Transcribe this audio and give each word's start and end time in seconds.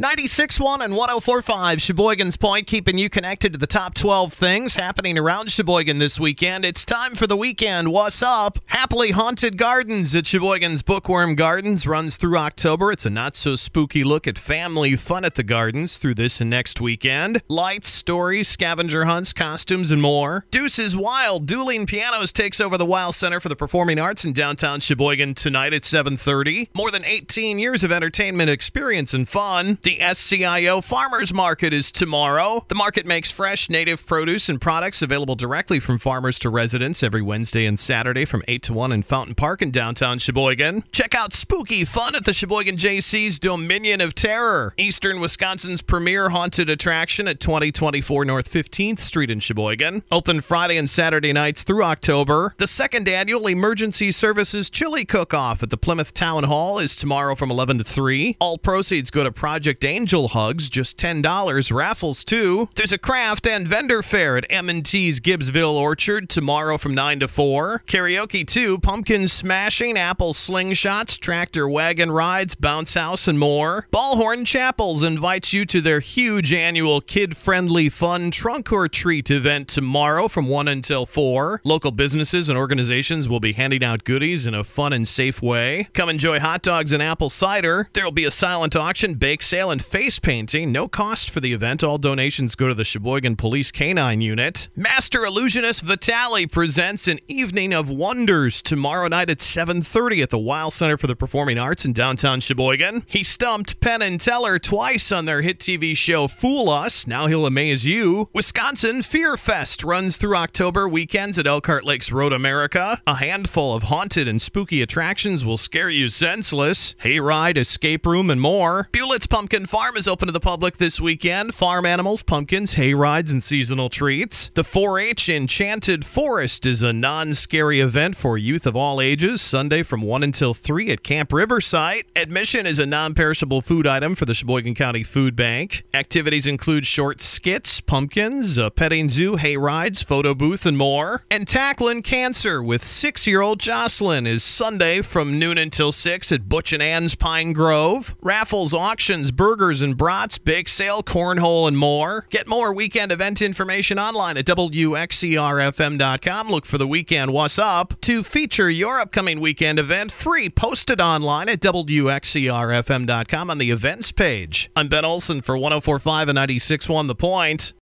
96.1 0.00 0.82
and 0.82 0.94
104.5 0.94 1.78
Sheboygan's 1.78 2.38
Point, 2.38 2.66
keeping 2.66 2.96
you 2.96 3.10
connected 3.10 3.52
to 3.52 3.58
the 3.58 3.66
top 3.66 3.92
12 3.92 4.32
things 4.32 4.76
happening 4.76 5.18
around 5.18 5.50
Sheboygan 5.50 5.98
this 5.98 6.18
weekend. 6.18 6.64
It's 6.64 6.86
time 6.86 7.14
for 7.14 7.26
the 7.26 7.36
weekend. 7.36 7.92
What's 7.92 8.22
up? 8.22 8.58
Happily 8.64 9.10
Haunted 9.10 9.58
Gardens 9.58 10.16
at 10.16 10.26
Sheboygan's 10.26 10.82
Bookworm 10.82 11.34
Gardens 11.34 11.86
runs 11.86 12.16
through 12.16 12.38
October. 12.38 12.90
It's 12.90 13.04
a 13.04 13.10
not 13.10 13.36
so 13.36 13.56
spooky 13.56 14.02
look 14.02 14.26
at 14.26 14.38
family 14.38 14.96
fun 14.96 15.22
at 15.22 15.34
the 15.34 15.42
gardens 15.42 15.98
through 15.98 16.14
this 16.14 16.40
and 16.40 16.48
next 16.48 16.80
weekend. 16.80 17.42
Lights, 17.46 17.90
stories, 17.90 18.48
scavenger 18.48 19.04
hunts, 19.04 19.34
costumes, 19.34 19.90
and 19.90 20.00
more. 20.00 20.46
Deuces 20.50 20.96
Weill 20.96 21.40
Dueling 21.40 21.84
Pianos 21.84 22.32
takes 22.32 22.58
over 22.58 22.78
the 22.78 22.86
Wild 22.86 23.16
Center 23.16 23.38
for 23.38 23.50
the 23.50 23.56
Performing 23.56 23.98
Arts 23.98 24.24
in 24.24 24.32
downtown 24.32 24.80
Sheboygan 24.80 25.34
tonight 25.34 25.74
at 25.74 25.84
7:30. 25.84 26.70
More 26.74 26.90
than 26.90 27.04
18 27.04 27.58
years 27.58 27.84
of 27.84 27.92
entertainment 27.92 28.48
experience 28.48 29.12
and 29.12 29.28
fun. 29.28 29.76
The 29.82 29.89
SCIO 29.98 30.82
Farmers 30.82 31.34
Market 31.34 31.72
is 31.72 31.90
tomorrow. 31.90 32.64
The 32.68 32.74
market 32.74 33.06
makes 33.06 33.30
fresh 33.30 33.68
native 33.68 34.06
produce 34.06 34.48
and 34.48 34.60
products 34.60 35.02
available 35.02 35.34
directly 35.34 35.80
from 35.80 35.98
farmers 35.98 36.38
to 36.40 36.50
residents 36.50 37.02
every 37.02 37.22
Wednesday 37.22 37.66
and 37.66 37.78
Saturday 37.78 38.24
from 38.24 38.42
8 38.46 38.62
to 38.64 38.72
1 38.72 38.92
in 38.92 39.02
Fountain 39.02 39.34
Park 39.34 39.62
in 39.62 39.70
downtown 39.70 40.18
Sheboygan. 40.18 40.84
Check 40.92 41.14
out 41.14 41.32
spooky 41.32 41.84
fun 41.84 42.14
at 42.14 42.24
the 42.24 42.32
Sheboygan 42.32 42.76
Jaycees 42.76 43.40
Dominion 43.40 44.00
of 44.00 44.14
Terror, 44.14 44.72
Eastern 44.76 45.20
Wisconsin's 45.20 45.82
premier 45.82 46.30
haunted 46.30 46.70
attraction 46.70 47.26
at 47.26 47.40
2024 47.40 48.24
North 48.24 48.50
15th 48.50 49.00
Street 49.00 49.30
in 49.30 49.40
Sheboygan. 49.40 50.02
Open 50.12 50.40
Friday 50.40 50.76
and 50.76 50.88
Saturday 50.88 51.32
nights 51.32 51.64
through 51.64 51.84
October. 51.84 52.54
The 52.58 52.66
second 52.66 53.08
annual 53.08 53.46
Emergency 53.46 54.12
Services 54.12 54.70
Chili 54.70 55.04
Cook-Off 55.04 55.62
at 55.62 55.70
the 55.70 55.76
Plymouth 55.76 56.14
Town 56.14 56.44
Hall 56.44 56.78
is 56.78 56.94
tomorrow 56.94 57.34
from 57.34 57.50
11 57.50 57.78
to 57.78 57.84
3. 57.84 58.36
All 58.40 58.58
proceeds 58.58 59.10
go 59.10 59.24
to 59.24 59.32
Project 59.32 59.79
Angel 59.84 60.28
Hugs, 60.28 60.68
just 60.68 60.96
$10. 60.98 61.72
Raffles 61.72 62.24
too. 62.24 62.68
There's 62.74 62.92
a 62.92 62.98
craft 62.98 63.46
and 63.46 63.66
vendor 63.66 64.02
fair 64.02 64.36
at 64.36 64.46
M&T's 64.50 65.20
Gibbsville 65.20 65.74
Orchard 65.74 66.28
tomorrow 66.28 66.78
from 66.78 66.94
9 66.94 67.20
to 67.20 67.28
4. 67.28 67.82
Karaoke 67.86 68.46
too, 68.46 68.78
pumpkin 68.78 69.28
smashing, 69.28 69.96
apple 69.96 70.32
slingshots, 70.32 71.18
tractor 71.18 71.68
wagon 71.68 72.10
rides, 72.10 72.54
bounce 72.54 72.94
house, 72.94 73.26
and 73.28 73.38
more. 73.38 73.86
Ballhorn 73.92 74.46
Chapels 74.46 75.02
invites 75.02 75.52
you 75.52 75.64
to 75.66 75.80
their 75.80 76.00
huge 76.00 76.52
annual 76.52 77.00
kid-friendly 77.00 77.88
fun 77.88 78.30
trunk 78.30 78.72
or 78.72 78.88
treat 78.88 79.30
event 79.30 79.68
tomorrow 79.68 80.28
from 80.28 80.48
1 80.48 80.68
until 80.68 81.06
4. 81.06 81.60
Local 81.64 81.90
businesses 81.90 82.48
and 82.48 82.58
organizations 82.58 83.28
will 83.28 83.40
be 83.40 83.52
handing 83.52 83.84
out 83.84 84.04
goodies 84.04 84.46
in 84.46 84.54
a 84.54 84.64
fun 84.64 84.92
and 84.92 85.06
safe 85.06 85.42
way. 85.42 85.88
Come 85.92 86.08
enjoy 86.08 86.40
hot 86.40 86.62
dogs 86.62 86.92
and 86.92 87.02
apple 87.02 87.30
cider. 87.30 87.88
There 87.92 88.04
will 88.04 88.10
be 88.10 88.24
a 88.24 88.30
silent 88.30 88.76
auction, 88.76 89.14
bake 89.14 89.42
sale, 89.42 89.69
and 89.70 89.82
face 89.82 90.18
painting. 90.18 90.72
No 90.72 90.88
cost 90.88 91.30
for 91.30 91.40
the 91.40 91.52
event. 91.52 91.82
All 91.82 91.98
donations 91.98 92.54
go 92.54 92.68
to 92.68 92.74
the 92.74 92.84
Sheboygan 92.84 93.36
Police 93.36 93.70
Canine 93.70 94.20
Unit. 94.20 94.68
Master 94.76 95.24
illusionist 95.24 95.84
Vitaly 95.84 96.50
presents 96.50 97.08
an 97.08 97.18
evening 97.28 97.72
of 97.72 97.88
wonders 97.88 98.60
tomorrow 98.62 99.08
night 99.08 99.30
at 99.30 99.40
7:30 99.40 100.22
at 100.22 100.30
the 100.30 100.38
Weill 100.38 100.70
Center 100.70 100.96
for 100.96 101.06
the 101.06 101.16
Performing 101.16 101.58
Arts 101.58 101.84
in 101.84 101.92
downtown 101.92 102.40
Sheboygan. 102.40 103.04
He 103.06 103.22
stumped 103.24 103.80
Penn 103.80 104.02
and 104.02 104.20
Teller 104.20 104.58
twice 104.58 105.12
on 105.12 105.24
their 105.24 105.42
hit 105.42 105.58
TV 105.58 105.94
show 105.96 106.28
Fool 106.28 106.68
Us. 106.68 107.06
Now 107.06 107.26
he'll 107.26 107.46
amaze 107.46 107.86
you. 107.86 108.28
Wisconsin 108.32 109.02
Fear 109.02 109.36
Fest 109.36 109.84
runs 109.84 110.16
through 110.16 110.36
October 110.36 110.88
weekends 110.88 111.38
at 111.38 111.46
Elkhart 111.46 111.84
Lakes 111.84 112.12
Road 112.12 112.32
America. 112.32 113.00
A 113.06 113.16
handful 113.16 113.74
of 113.74 113.84
haunted 113.84 114.28
and 114.28 114.40
spooky 114.42 114.82
attractions 114.82 115.44
will 115.44 115.56
scare 115.56 115.90
you 115.90 116.08
senseless. 116.08 116.94
Hayride, 117.04 117.56
escape 117.56 118.06
room, 118.06 118.30
and 118.30 118.40
more. 118.40 118.88
Bulett's 118.92 119.26
Pumpkin 119.26 119.59
Farm 119.66 119.96
is 119.96 120.08
open 120.08 120.26
to 120.26 120.32
the 120.32 120.40
public 120.40 120.76
this 120.76 121.00
weekend. 121.00 121.54
Farm 121.54 121.84
animals, 121.84 122.22
pumpkins, 122.22 122.74
hay 122.74 122.94
rides, 122.94 123.30
and 123.30 123.42
seasonal 123.42 123.88
treats. 123.88 124.50
The 124.54 124.62
4-H 124.62 125.28
Enchanted 125.28 126.04
Forest 126.04 126.66
is 126.66 126.82
a 126.82 126.92
non-scary 126.92 127.80
event 127.80 128.16
for 128.16 128.38
youth 128.38 128.66
of 128.66 128.76
all 128.76 129.00
ages. 129.00 129.42
Sunday 129.42 129.82
from 129.82 130.02
1 130.02 130.22
until 130.22 130.54
3 130.54 130.90
at 130.90 131.02
Camp 131.02 131.32
Riverside. 131.32 132.04
Admission 132.14 132.66
is 132.66 132.78
a 132.78 132.86
non-perishable 132.86 133.60
food 133.60 133.86
item 133.86 134.14
for 134.14 134.24
the 134.24 134.34
Sheboygan 134.34 134.74
County 134.74 135.02
Food 135.02 135.36
Bank. 135.36 135.84
Activities 135.92 136.46
include 136.46 136.86
short 136.86 137.20
skits, 137.20 137.80
pumpkins, 137.80 138.58
a 138.58 138.70
petting 138.70 139.08
zoo, 139.08 139.36
hay 139.36 139.56
rides, 139.56 140.02
photo 140.02 140.34
booth, 140.34 140.66
and 140.66 140.78
more. 140.78 141.24
And 141.30 141.48
tackling 141.48 142.02
cancer 142.02 142.62
with 142.62 142.84
six-year-old 142.84 143.60
Jocelyn 143.60 144.26
is 144.26 144.44
Sunday 144.44 145.02
from 145.02 145.38
noon 145.38 145.58
until 145.58 145.92
6 145.92 146.32
at 146.32 146.48
Butch 146.48 146.72
and 146.72 146.82
Ann's 146.82 147.14
Pine 147.14 147.52
Grove. 147.52 148.16
Raffles, 148.22 148.74
auctions, 148.74 149.30
burgers 149.50 149.82
and 149.82 149.96
brats, 149.96 150.38
bake 150.38 150.68
sale, 150.68 151.02
cornhole, 151.02 151.66
and 151.66 151.76
more. 151.76 152.24
Get 152.30 152.46
more 152.46 152.72
weekend 152.72 153.10
event 153.10 153.42
information 153.42 153.98
online 153.98 154.36
at 154.36 154.44
WXERFM.com. 154.44 156.48
Look 156.48 156.64
for 156.64 156.78
the 156.78 156.86
weekend 156.86 157.32
What's 157.32 157.58
Up 157.58 158.00
to 158.02 158.22
feature 158.22 158.70
your 158.70 159.00
upcoming 159.00 159.40
weekend 159.40 159.80
event 159.80 160.12
free 160.12 160.48
posted 160.48 161.00
online 161.00 161.48
at 161.48 161.58
WXERFM.com 161.58 163.50
on 163.50 163.58
the 163.58 163.72
events 163.72 164.12
page. 164.12 164.70
I'm 164.76 164.86
Ben 164.86 165.04
Olson 165.04 165.40
for 165.40 165.58
1045 165.58 166.28
and 166.28 166.38
96.1 166.38 167.08
The 167.08 167.16
Point. 167.16 167.72